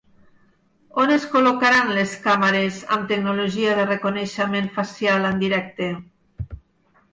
[1.01, 5.93] On es col·locaran les càmeres amb tecnologia de reconeixement facial en directe?